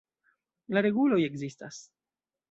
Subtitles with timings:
[0.77, 1.77] La reguloj ekzistas.